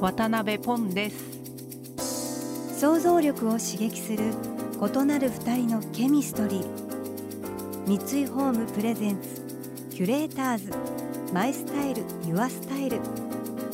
[0.00, 2.80] 渡辺ポンです。
[2.80, 4.32] 想像力を刺激する
[4.80, 6.66] 異なる二人のケミストリー。
[7.86, 9.42] 三井ホームプレゼンツ
[9.90, 10.72] キュレーターズ。
[11.34, 12.98] マイスタイルユアスタイル。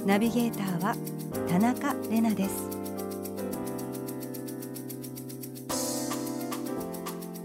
[0.04, 0.96] ナビゲーターは
[1.48, 2.70] 田中れなです。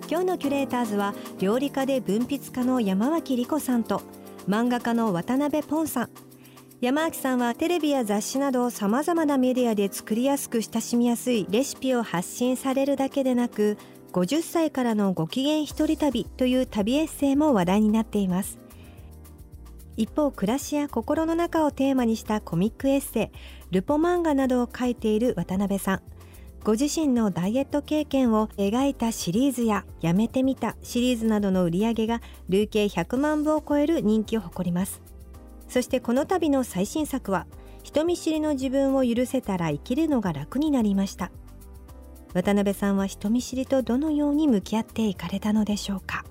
[0.09, 4.01] 今日のキュレーターズは料理家で文筆家の山脇理子さんと
[4.49, 6.09] 漫画家の渡辺ポンさん。
[6.81, 13.77] 山脇さんはテレビや雑誌などさまざまなメディアで作りやすく親しみやすいレシピを発信されるだけでなく
[14.13, 18.57] 50歳からのご機嫌一人旅という旅エッセイも話題になっています。
[19.95, 23.31] 一方暮らしや心の中をテーマにしたコミックエッセ
[23.71, 26.01] イルポ漫画などを書いている渡辺さん。
[26.63, 35.10] ご自身のダイエット経験を描いたシリーズややめてみたシリーズなどの売り上げが累計100万部を超える人気を誇ります。
[35.71, 37.47] そしてこの度の最新作は
[37.81, 41.31] 人見知りの自分を許せたら生きるのが楽になりました。
[42.33, 46.25] 渡辺さんは人見知りとどのように向き合っていかれたのでしょうか？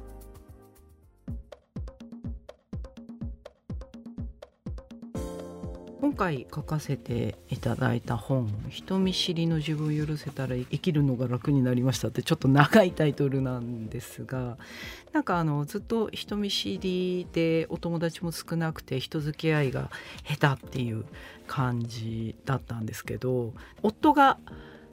[6.11, 14.59] 今回書かせていただいた本「人見知りの自分を許せたら生きるのが楽になりました」ってちょっと長いタイトルなんですが
[15.15, 19.89] なんかあのずっと人見知りでお友達も少なくて人付き合いが
[20.25, 21.05] 下手っていう
[21.47, 24.41] 感じだったんですけど夫が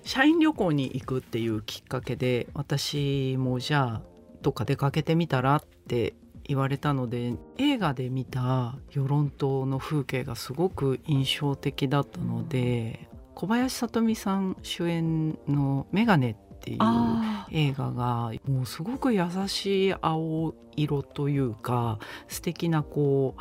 [0.04, 6.14] 社員旅行に行くっていうきっかけで私もじゃあどっか出かけてみたらって
[6.48, 16.80] 言われたので映画で見た与論島の風景がすごく印象的だったので小林聡美さん主演の「メガネ」っていう
[17.52, 23.36] 映画がもうすごく優しい青色というか素敵なこ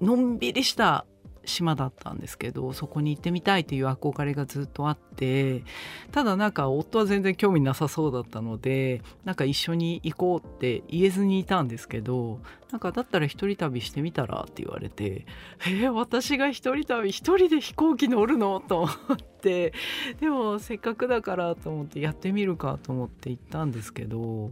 [0.00, 1.06] うのんびりした
[1.44, 5.64] 島だったんですけどそこに行ってみたいという憧れがずっとあって
[6.12, 12.40] ただなんか夫は全然興味なさそうだったのでなんか一緒に行こうって言えずにいたんですけど
[12.70, 15.26] なんかだったら一人旅してみたらって言われて
[15.66, 19.72] 「えー、私が一人旅一人で飛行機乗るの?」と思って
[20.20, 24.50] でもせっかくだからと思ってやってみるかと思って行ったんですけど。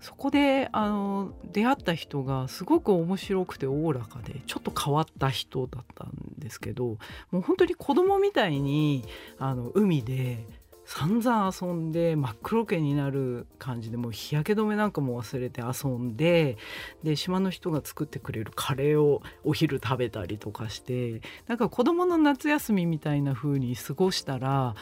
[0.00, 6.98] そこであの出会った人がすごく面白くておおらかでちょっと変わった人だったんですけど
[7.30, 9.04] もう本当に子供みたいに
[9.38, 10.46] あの海で
[10.90, 16.56] 散々遊んで真っ黒けになる感じでもう日焼け止めなんかも忘れて遊んで
[17.02, 24.74] で島の人が作ってくれるカレーをお昼食べたりとかしてなんか子供の夏休みみたいな風に過ごしたら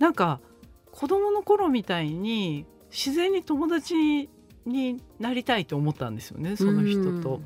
[0.00, 0.40] なんか
[0.90, 4.28] 子供の頃みたいに自然に友達
[4.66, 7.40] になりたいと思ったんですよねその人と。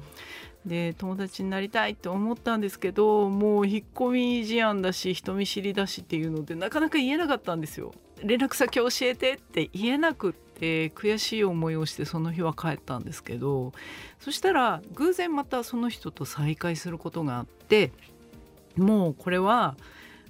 [0.69, 7.93] で友達になりたいと思ったんですけどもう引っ込み思案だし人見知りだしっていうのでなかなか言えなかったんですよ。
[8.23, 13.73] 連絡先教えてって言えなくって悔しい思いをしてその日は帰ったんですけど
[14.19, 17.93] そしたら偶然またその人と再会することがあって
[18.77, 19.77] もうこれは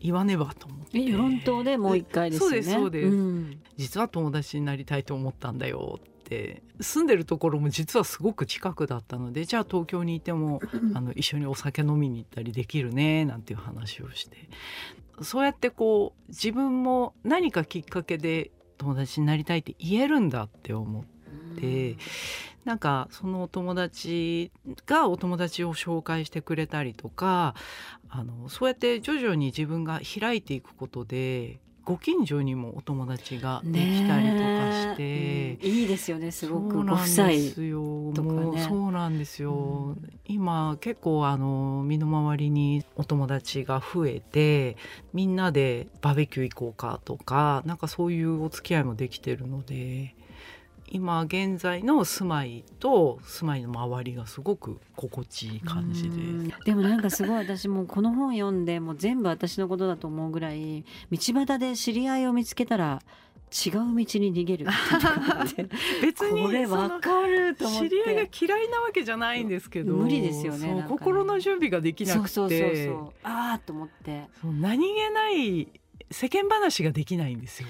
[0.01, 0.99] 言わねばと思って。
[0.99, 2.57] 与論島でもう一回ですよね。
[2.57, 10.61] そうですそうです、うん、実は友達になりたいと思ったんだよって住んでるところも実はすごく近くだったのでじゃあ東京にいても
[10.95, 14.37] あの一緒にお酒飲みに行ったりできるねなんていう話をして
[15.23, 21.05] そうやってこう自分も何かきっかけで友達になりたいって言えるんだって思っ
[21.57, 21.97] て。
[22.65, 24.53] なんかそのお友達
[24.85, 27.55] がお友達を紹介してくれたりとか
[28.11, 36.85] あのそうやって徐々に自分が開いていくことでご近所にもお友達ができたりとかして、うん、いいですよねすごく。
[36.85, 37.29] ご夫妻
[38.15, 38.67] とかね。
[38.69, 44.77] そうなんですよ、うん、今結構あの身の回りにお友達が増えて
[45.15, 50.15] みんなでバーベキュー行こうかとかなんかそういうお付き合いもできてるので
[50.91, 63.03] 今現在の住まいと住まいの周りがすごく心地いい感じででもなんかすごい私もこの本読んでもう全部私のことだと思うぐらい道端で知り合いを見つけたら
[63.51, 64.67] 違う道に逃げる
[66.03, 67.89] 別にこれわかると思って。
[67.89, 72.29] 知り合いが嫌いなわけじゃないんですけど無理ですよね、ね、心の準備ができなくて。
[72.29, 74.29] そうそうそうああと思って。
[74.45, 75.69] 何気ない
[76.11, 77.69] 世間話ができないんですよ。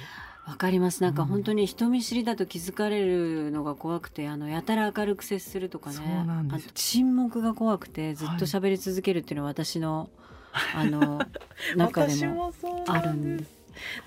[0.49, 1.03] わかります。
[1.03, 5.97] なんか本当に人見知りだと気づかれるのが怖くてあのやたら明るく接するとかね。
[5.97, 6.65] そうなんですよ。
[6.65, 10.09] あと沈黙が怖くてずっと喋り続けるっていうのは私の、
[10.75, 11.21] あの
[11.77, 12.55] 中で私も
[12.87, 13.59] あるなんです。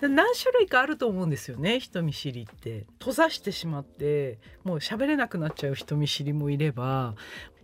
[0.02, 2.88] 何種類かあると思うんですよね人見知りって。
[3.00, 7.16] 閉ざしてしまってもう喋れなくなっちゃう人見知りもいれば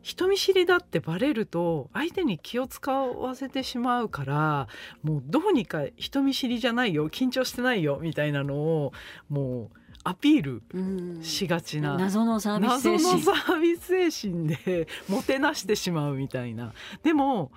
[0.07, 4.69] 人見知りだってバレると相手に気を使わせてしまうから
[5.03, 8.93] もうどうにか人見知りじゃないよ緊張してないよみたいなのを
[9.27, 11.21] もうアピールうん。
[11.21, 16.71] しがちな、謎のサービス謎の精神サービス精神で もてなしてしまうみたいな。
[17.03, 17.51] でも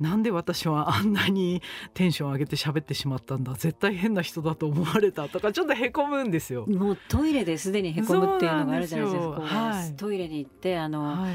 [0.00, 1.60] なんで私はあんなに
[1.92, 3.52] テンション上げて喋ってしまったんだ？
[3.52, 6.64] 絶対変な人だと思われたとかちょっとへこむんですよ。
[6.66, 9.40] もうトイレですでにへこむっていうのがあるじゃないですか。
[9.42, 9.96] はい。
[9.96, 11.34] トイレに行ってあの、はい、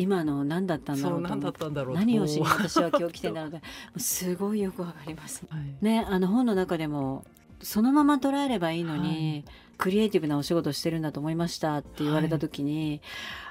[0.00, 2.00] 今の何だったんだそう何ろうと思ってだったんだろうと。
[2.00, 3.62] 何をしに私は今日来てんだろうって も
[3.96, 5.44] うすごいよくわかります。
[5.48, 5.76] はい。
[5.80, 7.24] ねあの本の中でも
[7.62, 9.44] そのまま捉えればいいのに、
[9.76, 13.00] クリエイティブなお仕事をしてるんだと思いましたって言われた時に、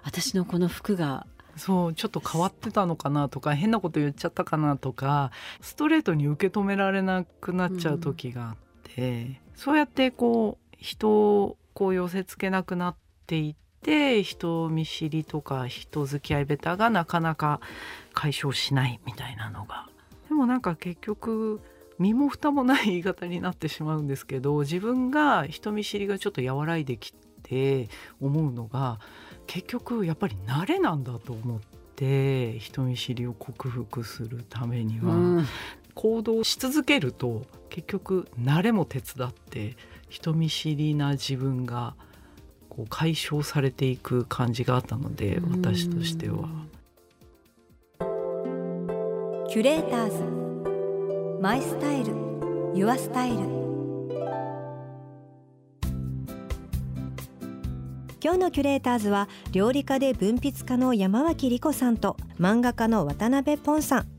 [0.04, 5.32] 私のこの服がそうちょっと変わってたのかなとか変なこと言っちゃったかなとか
[5.62, 12.96] ストレートに受け止められなくなっちゃう時があって、そうやってこう人をこう寄せつけなくなっ
[13.28, 13.69] ていって
[14.24, 17.62] 人見知りとか人付き合いベタがなかなか
[18.14, 19.88] 解消しないみたいなのが。
[20.28, 21.62] でもなんか結局
[21.98, 27.90] 身も蓋もない言い方になってしまうんですけど自分が人見知りがちょっと和らいできて
[28.22, 29.00] 思うのが
[29.48, 31.60] 結局やっぱり慣れなんだと思っ
[31.96, 35.46] て人見知りを克服するためには、うん。
[35.96, 39.76] 行動し続けると結局慣れも手伝って
[40.08, 41.96] 人見知りな自分が
[42.80, 46.48] こう解消されていく感じがあったので私としては。
[49.50, 51.42] キュレーターズ。
[51.42, 52.14] マイスタイル。
[52.74, 53.38] ユアスタイル。
[58.22, 64.19] 今日のキュレーターズは料理家で文筆家の山脇理子さんと漫画家の渡辺ポンさん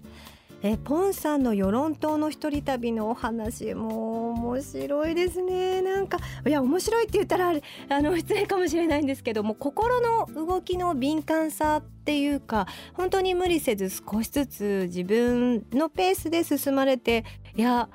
[0.62, 5.80] えポンさんの与論島の一人旅のお話もう面白いですね。
[5.80, 7.52] なんかいや面白いって言ったら
[7.88, 17.24] あの失礼かもしれないんですけども心の動きの敏感さっていうか本当に無理せず少しずつ自分のペースで進まれて
[17.56, 17.88] いや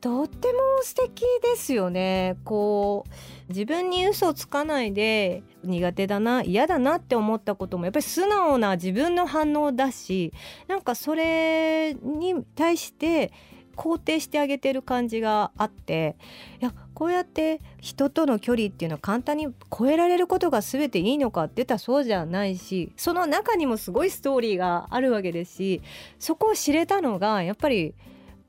[0.00, 2.36] とっても素敵ですよね。
[2.42, 3.10] こう
[3.52, 10.32] 自分に嘘をつかないで苦手だな嫌だなって思ったこともやっぱり素直な自分の反応だし
[10.68, 13.32] なんかそれに対して
[13.76, 16.16] 肯定してあげてる感じがあって
[16.60, 25.82] いやこうやって人との距離っていうのは簡単に超えられることが全ていいのかって言ったらそうじゃないしその中にもすごいストーリーがあるわけですし
[26.18, 27.94] そこを知れたのがやっぱり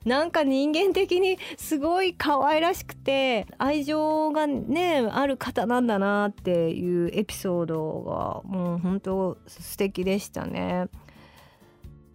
[0.06, 10.88] なんか人間的にすごい可愛らしくて愛情がねある方なんだなっていうエピソードがもう本当素敵でしたね。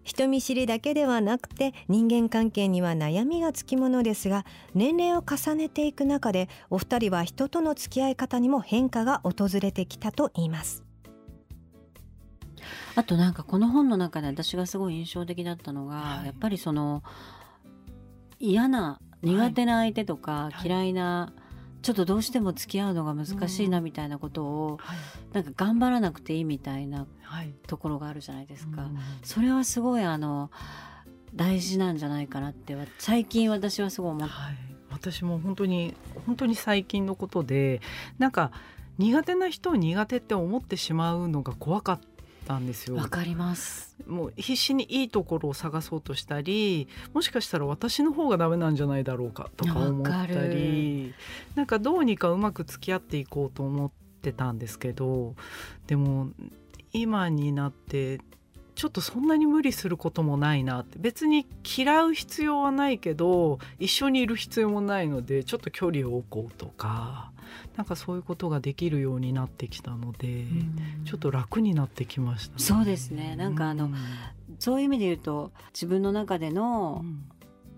[0.05, 10.83] 人見知りだけではなくて人間関係には悩みがつきものですが年齢を重ねていく中でお二人は人との付き合い方にも変化が訪れてきたと言います。
[12.95, 17.03] あとなんかこの本の中で私がすごい印象的だったのが、はいやっぱりその
[18.39, 20.69] 嫌な苦手な相手とかはい。
[20.69, 21.33] 嫌いな、
[21.83, 24.99] ちょっとどうしても付き合うのが難しいなみたいなことを、はい。
[25.33, 27.53] なんか頑張らなくていいみたいなはい。
[27.67, 28.83] ところがあるじゃないですか。
[28.83, 28.99] うん。
[29.23, 30.51] それはすごいあの
[31.35, 34.57] 大事なんじゃないかなってわ最近私はすごい思っはい、
[34.91, 35.95] 私も本当に
[36.27, 37.81] 本当に最近のことで
[38.19, 38.51] なんか
[38.99, 42.18] 苦手な人を苦手って思ってしまうのが怖かった
[42.57, 42.97] んですよ。
[42.97, 43.95] わかります。
[44.07, 51.13] もう必死にいいところを探そうとしたりもしかしたら私の方がダメなんじゃないだろうかとか思ったり
[51.55, 53.91] なんかどうにかうまく付き合っていこうと思っ
[54.23, 55.35] てたんですけど
[55.87, 56.31] でも
[56.93, 58.21] 今になって
[58.75, 67.33] ちょっとそんなに無理することもないなって別に嫌う必要はないけど一緒にいる必要もないのでちょっと距離を置こうとか
[67.77, 70.45] なんかそういうことができるようになってきたので、
[71.05, 73.37] ちょっと楽になってきました、そうですね。
[73.37, 73.95] なんかあのうん。
[74.59, 77.25] そういう意味で言うと自分の中でのう、ん。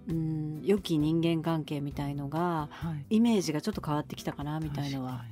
[0.08, 3.16] うん、良き人間関係みたいのがはい。
[3.16, 5.24] イメージがちょっと変わってきたかなみたいのは。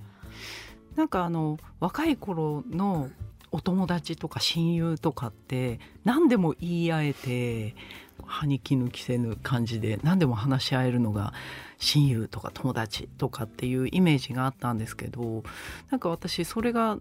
[0.94, 3.08] なんかあの若い頃の
[3.50, 7.74] お友達とか親友とかって何でも言い合えて
[8.28, 11.32] 歯に衣着せぬ感じで何でも話し合えるのが
[11.78, 15.42] 親友とか友達とかっていうイメージがあったんですけど
[15.90, 16.98] なんか私それが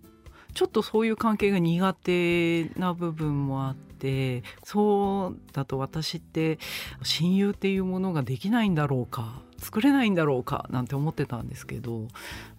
[0.54, 6.58] ちょっとそういう関係が苦手な部分もあってそうだと私って
[7.04, 12.08] 親友っていうものができないんだろうか作れないんだろうかなんて思ってたんですけど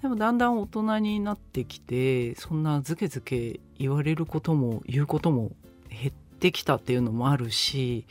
[0.03, 5.53] でもだんだん大人になってきてそんなずけずけ言われることも言うことも
[5.89, 8.05] 減ってきたっていうのもあるし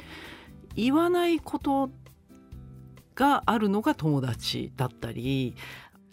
[0.77, 1.89] 言わないこと
[3.15, 5.55] があるのが友達だったり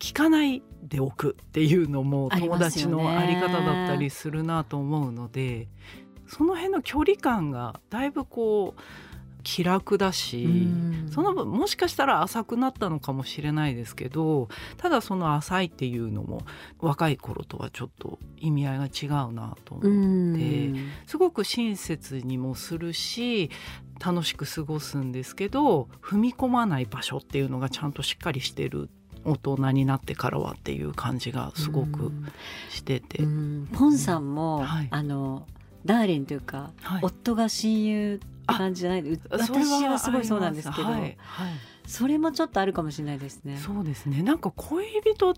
[0.01, 5.69] 聞かないでおくっていうのも友達のあり方だったりするなと思うので、
[6.27, 8.81] その辺の距離感がだいぶこう
[9.45, 10.69] 気楽だし、
[11.11, 16.43] その分もしかしたら浅くなったのかもしれないですけどただその浅いっていうのも
[16.81, 20.73] 若い頃とはちょっと意味合いが違うなと思って
[21.07, 23.51] すごく親切にもするし
[24.05, 28.89] 楽しく過ごすんですけど踏み込まない場所っていうのがちゃんとしっかりしてる
[29.25, 32.13] 大人になってからはっていう感じがすごく
[32.71, 33.19] してて。
[33.73, 35.47] ポンさんも、はい、あの
[35.85, 39.21] ダーリンというか、はい、夫が親友って感じじゃない？
[39.31, 39.51] 私
[39.85, 41.01] はすごいそうなんですけど、はい。
[41.01, 41.17] はい、
[41.87, 43.57] それもちょっとあるかもしれないですね。
[43.57, 44.23] そうですね。
[44.23, 44.85] なんか恋
[45.15, 45.35] 人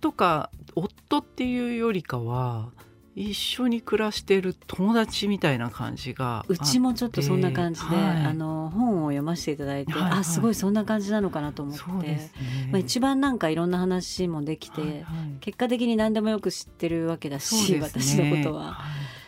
[0.00, 2.70] とか夫っていうよりかは
[3.18, 12.30] 一緒に暮らしてる友達みたいな感じがうちもちょっとそんな感じで、はい、あの本を読ませていただいて、はいはい、あすごいそんな感じなのかなと思って、ね、
[12.70, 15.02] まあ、一番なんかいろんな話もできて、はいはい、
[15.40, 18.74] 結果的に何でもよく知ってるわけだし、ね、私のことは。
[18.74, 19.18] はい。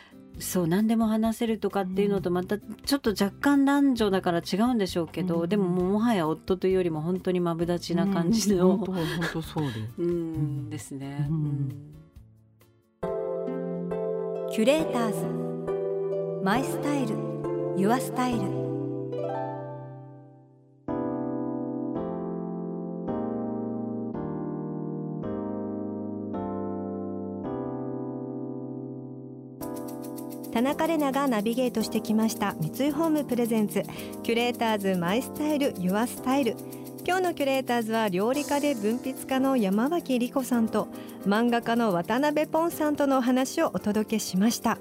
[0.42, 9.04] そう何でも話せるとかっていうのとまたちょっと若干男女だから違うんでしょうけど、うん、でももはや夫というよりも本当にマブダチな感じの、うん、本
[9.34, 11.28] 当そうで、うん、ですね、
[14.52, 16.42] キュレーターズ。
[16.42, 17.14] マイスタイル。
[17.76, 18.40] ユアスタイル。
[30.52, 32.54] 田中れながナビゲートしてきました。
[32.54, 33.84] 三井ホームプレゼンツ。
[34.24, 36.56] キュレーターズ My Style。Your Style。
[37.06, 40.88] 今日のキュレーターズは料理家で文筆家の山脇りこさんと
[41.26, 44.78] 漫画家のわたなべぽんさんとのお話をお届けしました。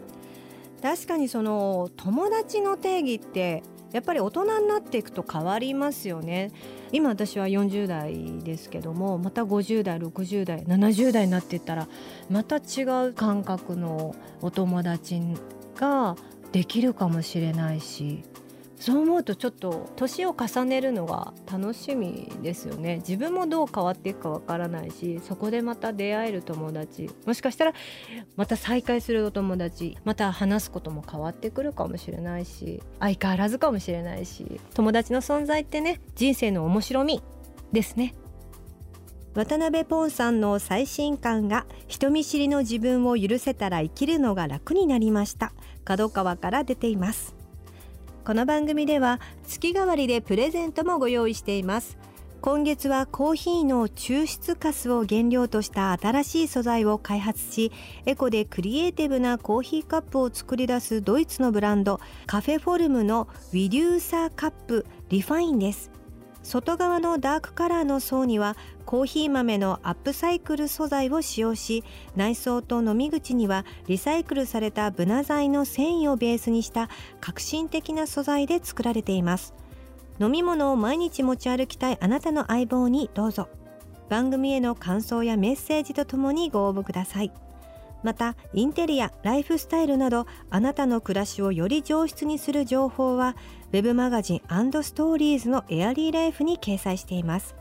[0.81, 6.51] 確かにその友達の定義ってやっぱり大人になっていくと変わりますよね。
[6.91, 11.87] 今私は40代ですけどもまた50代60代70代になっていったら
[12.29, 15.21] また違う感覚のお友達
[15.77, 16.15] が
[16.51, 18.23] できるかもしれないし
[18.79, 22.97] そう思うとちょっと年を重ねるのが楽しみですよね。
[22.97, 27.73] 自分もどう変わっていくかわからないしそこでまた出会える友達もしかしたら
[28.37, 37.21] また再会するお友達また話すことも変わってくるかもしれないし相変わらずかもしれないし友達の存在ってね人生の面白み
[37.73, 38.15] ですね。
[39.35, 45.53] わたなべぽんさんの最新刊が人見知りの自分を許せたら生きるのが楽になりました。
[45.85, 47.38] 角川から出ています。
[48.29, 51.97] この番組では月替わりでプレゼントもご用意しています。
[52.41, 57.71] 今月はコーヒーの抽出カスを原料とした新しい素材を開発し
[58.05, 65.98] エコでクリエイティブなコーヒーカップを作り出すドイツのブランド Kaffeeform の Weducer Cup Refined です。
[66.43, 68.55] 外側のダークカラーの層には
[68.85, 71.83] コーヒー豆のアップサイクル素材を使用し
[72.15, 79.53] 内装と飲み口にはリサイクルされたブナ材の繊維をベースにした革新的な素材で作られています。
[80.19, 83.47] 飲み物を毎日持ち歩きたいあなたの相棒にどうぞ。
[84.09, 87.31] 番組への感想やメッセージとともにご応募ください。
[88.03, 93.35] またインテリアライフスタイルなどあなたの暮らしをより上質にする情報は
[93.71, 94.39] web マガジン
[94.83, 97.55] ストーリーズのエアリーライフに掲載しています。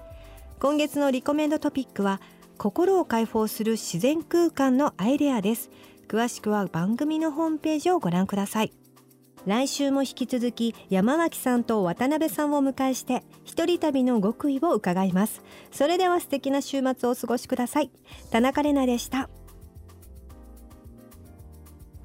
[0.61, 2.21] 今月のリコメンドトピックは
[2.57, 5.71] 心を解放する自然空間のアイデアです。
[6.09, 8.73] 詳しくは番組のホームページをご覧ください。
[9.47, 15.42] 来週も引き続き山脇さんと渡辺さんを迎えして一人旅の極意を伺います。
[15.71, 17.90] それでは素敵な週末をお過ごしください。
[18.30, 19.30] 田中れなでした。